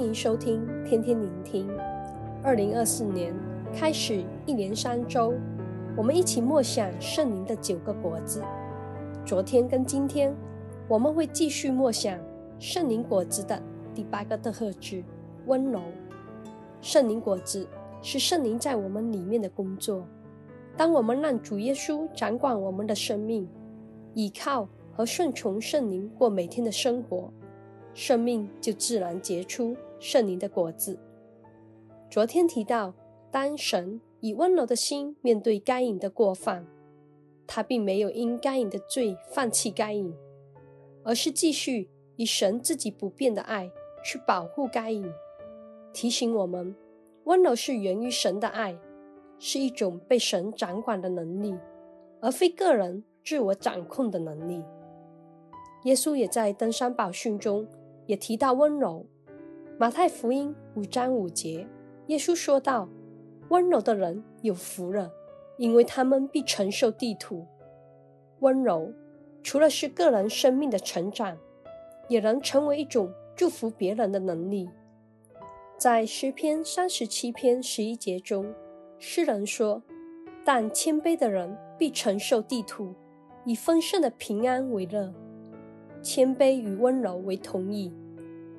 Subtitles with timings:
[0.00, 1.68] 欢迎收听天天聆听。
[2.42, 3.34] 二零二四年
[3.70, 5.34] 开始一连三周，
[5.94, 8.42] 我们一起默想圣灵的九个果子。
[9.26, 10.34] 昨天跟今天，
[10.88, 12.18] 我们会继续默想
[12.58, 13.62] 圣灵果子的
[13.94, 15.04] 第八个特质——
[15.44, 15.82] 温柔。
[16.80, 17.68] 圣灵果子
[18.00, 20.02] 是圣灵在我们里面的工作。
[20.78, 23.46] 当我们让主耶稣掌管我们的生命，
[24.14, 27.30] 依靠和顺从圣灵过每天的生活，
[27.92, 30.98] 生命就自然结出圣灵的果子。
[32.10, 32.92] 昨天提到，
[33.30, 36.66] 当神以温柔的心面对该隐的过犯，
[37.46, 40.12] 他并没有因该隐的罪放弃该隐，
[41.04, 43.70] 而是继续以神自己不变的爱
[44.02, 45.04] 去保护该隐，
[45.92, 46.74] 提醒我们，
[47.24, 48.76] 温柔是源于神的爱，
[49.38, 51.54] 是一种被神掌管的能力，
[52.20, 54.64] 而非个人自我掌控的能力。
[55.84, 57.66] 耶稣也在登山宝训中
[58.06, 59.06] 也提到温柔。
[59.80, 61.66] 马太福音五章五节，
[62.08, 62.86] 耶稣说道
[63.48, 65.10] ：“温柔的人有福了，
[65.56, 67.46] 因为他们必承受地土。”
[68.40, 68.92] 温柔
[69.42, 71.34] 除了是个人生命的成长，
[72.10, 74.68] 也能成为一种祝福别人的能力。
[75.78, 78.52] 在诗篇三十七篇十一节中，
[78.98, 79.82] 诗人说
[80.44, 82.94] ：“但谦卑的人必承受地土，
[83.46, 85.10] 以丰盛的平安为乐。”
[86.04, 87.90] 谦卑与温柔为同义，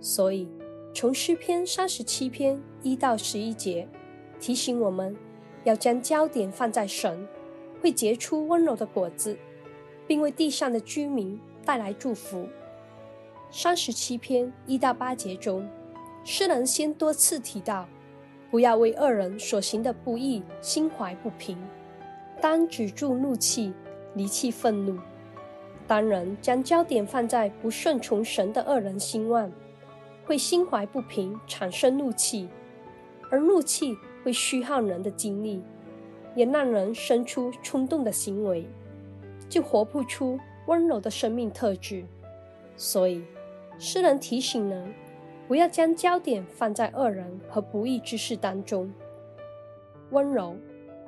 [0.00, 0.48] 所以
[0.96, 3.88] 从诗篇三十七篇一到十一节
[4.38, 5.14] 提醒我们，
[5.64, 7.26] 要将焦点放在神，
[7.82, 9.36] 会结出温柔的果子，
[10.06, 12.48] 并为地上的居民带来祝福。
[13.50, 15.68] 三十七篇一到八节中，
[16.22, 17.88] 诗人先多次提到，
[18.48, 21.58] 不要为恶人所行的不义心怀不平，
[22.40, 23.74] 当止住怒气，
[24.14, 24.96] 离弃愤怒。
[25.88, 29.50] 当人将焦点放在不顺从神的恶人兴旺，
[30.24, 32.48] 会心怀不平，产生怒气，
[33.30, 35.62] 而怒气会虚耗人的精力，
[36.34, 38.66] 也让人生出冲动的行为，
[39.48, 42.04] 就活不出温柔的生命特质。
[42.76, 43.22] 所以，
[43.78, 44.92] 诗人提醒人，
[45.46, 48.90] 不要将焦点放在恶人和不义之事当中。
[50.10, 50.56] 温柔，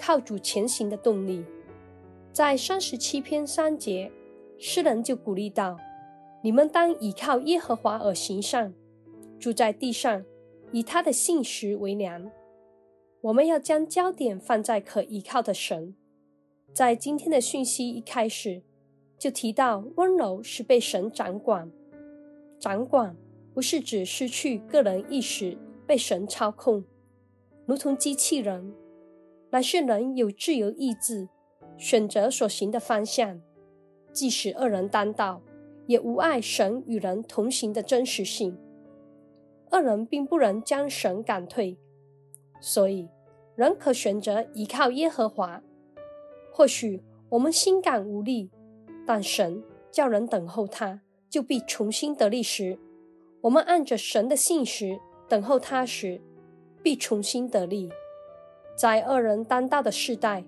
[0.00, 1.44] 靠主前行的动力，
[2.32, 4.10] 在三十七篇三节。
[4.56, 5.76] 诗人就鼓励道
[6.40, 8.72] ：“你们当倚靠耶和华而行善，
[9.38, 10.24] 住在地上，
[10.72, 12.30] 以他的信实为粮。”
[13.22, 15.94] 我们要将焦点放在可依靠的神。
[16.74, 18.62] 在今天的讯息一开始
[19.18, 21.70] 就提到，温柔是被神掌管。
[22.58, 23.16] 掌管
[23.54, 25.56] 不是指失去个人意识，
[25.86, 26.84] 被神操控，
[27.64, 28.74] 如同机器人，
[29.50, 31.28] 乃是人有自由意志，
[31.78, 33.40] 选择所行的方向。
[34.12, 35.40] 即使恶人当道，
[35.86, 38.58] 也无碍神与人同行的真实性。
[39.74, 41.76] 恶人并不能将神赶退，
[42.60, 43.08] 所以
[43.56, 45.60] 人可选择依靠耶和华。
[46.52, 48.52] 或许我们心感无力，
[49.04, 52.78] 但神叫人等候他，就必重新得力时，
[53.40, 54.96] 我们按着神的信实
[55.28, 56.20] 等候他时，
[56.80, 57.90] 必重新得力。
[58.76, 60.44] 在恶人当道的世代，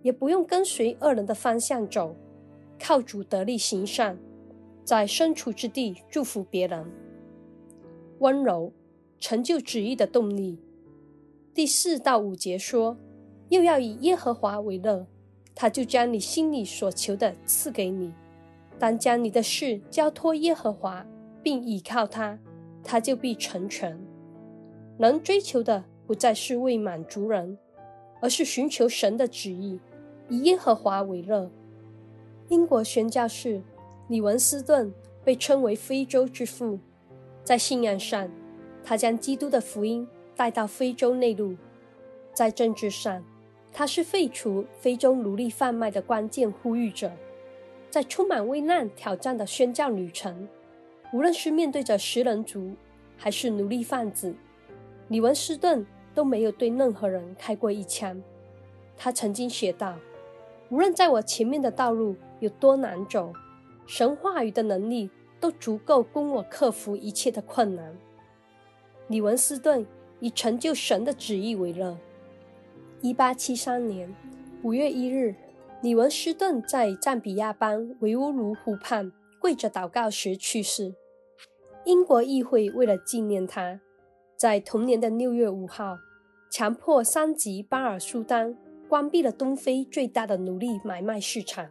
[0.00, 2.16] 也不用跟随恶人的方向走。
[2.78, 4.18] 靠主得力行善，
[4.84, 6.90] 在身处之地祝福别人，
[8.20, 8.72] 温柔
[9.18, 10.58] 成就旨意的动力。
[11.52, 12.96] 第四到五节说，
[13.48, 15.06] 又要以耶和华为乐，
[15.54, 18.12] 他就将你心里所求的赐给你。
[18.78, 21.04] 当将你的事交托耶和华，
[21.42, 22.38] 并倚靠他，
[22.84, 23.98] 他就必成全。
[24.98, 27.58] 能追求的不再是为满足人，
[28.20, 29.80] 而是寻求神的旨意，
[30.28, 31.50] 以耶和华为乐。
[32.48, 33.62] 英国宣教士
[34.08, 34.92] 李文斯顿
[35.24, 36.78] 被称为非洲之父，
[37.50, 38.30] 在信仰上，
[38.84, 40.06] 他将基督的福音
[40.36, 41.56] 带到非洲内陆；
[42.32, 43.24] 在政治上，
[43.72, 47.10] 他是废除非洲奴隶贩卖的关键呼吁者。
[47.90, 50.46] 在充满危难挑战的宣教旅程，
[51.12, 52.70] 无论是面对着食人族
[53.16, 54.32] 还是奴隶贩子，
[55.08, 55.84] 李文斯顿
[56.14, 58.22] 都没有对任何人开过一枪。
[58.96, 59.96] 他曾经写道
[60.70, 63.32] ：“无论在我前面的道路。”有多难走，
[63.88, 65.10] 神话语的能力
[65.40, 67.96] 都足够供我克服一切的困难。
[69.08, 69.84] 李文斯顿
[70.20, 71.98] 以成就神的旨意为乐。
[73.00, 74.14] 一八七三年
[74.62, 75.34] 五月一日，
[75.82, 79.10] 李文斯顿在赞比亚邦维乌鲁湖畔
[79.40, 80.94] 跪着祷告时去世。
[81.86, 83.80] 英国议会为了纪念他，
[84.36, 85.96] 在同年的六月五号，
[86.50, 88.54] 强迫桑吉巴尔苏丹
[88.86, 91.70] 关闭了东非最大的奴隶买卖市场。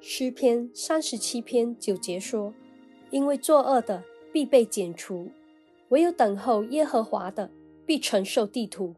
[0.00, 2.54] 诗篇三十七篇九节说
[3.10, 5.30] ：“因为作恶的必被剪除，
[5.88, 7.50] 唯有等候耶和华的，
[7.84, 8.94] 必承受地土。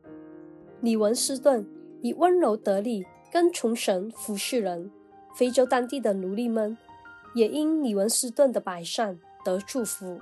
[0.80, 1.66] 李文斯顿
[2.02, 4.90] 以温柔得力，跟从神服侍人。
[5.34, 6.76] 非洲当地的奴隶们
[7.34, 10.20] 也因李文斯顿的摆善得祝福。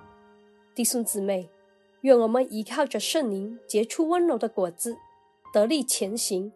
[0.74, 1.48] 弟兄姊妹，
[2.02, 4.96] 愿我们依靠着圣灵结出温柔的果子，
[5.54, 6.52] 得力前行，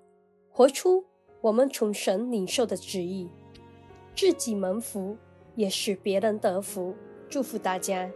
[0.50, 1.04] 活出
[1.40, 3.30] 我们从神领受的旨意，
[4.14, 5.16] 自己蒙福，
[5.54, 6.94] 也使别人得福。
[7.30, 8.10] 祝福大家。